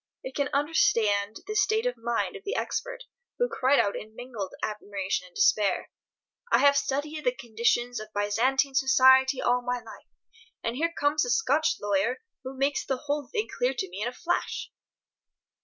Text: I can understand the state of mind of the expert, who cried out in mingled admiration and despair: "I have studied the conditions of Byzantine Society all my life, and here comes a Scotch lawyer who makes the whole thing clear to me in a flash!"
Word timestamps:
I 0.25 0.31
can 0.35 0.49
understand 0.51 1.41
the 1.45 1.53
state 1.53 1.85
of 1.85 1.95
mind 1.95 2.35
of 2.35 2.43
the 2.43 2.55
expert, 2.55 3.03
who 3.37 3.47
cried 3.47 3.77
out 3.77 3.95
in 3.95 4.15
mingled 4.15 4.51
admiration 4.63 5.27
and 5.27 5.35
despair: 5.35 5.91
"I 6.51 6.57
have 6.57 6.75
studied 6.75 7.23
the 7.23 7.31
conditions 7.31 7.99
of 7.99 8.11
Byzantine 8.11 8.73
Society 8.73 9.43
all 9.43 9.61
my 9.61 9.77
life, 9.79 10.07
and 10.63 10.75
here 10.75 10.91
comes 10.91 11.23
a 11.23 11.29
Scotch 11.29 11.75
lawyer 11.79 12.23
who 12.43 12.57
makes 12.57 12.83
the 12.83 12.97
whole 12.97 13.27
thing 13.27 13.47
clear 13.55 13.75
to 13.75 13.89
me 13.89 14.01
in 14.01 14.07
a 14.07 14.11
flash!" 14.11 14.71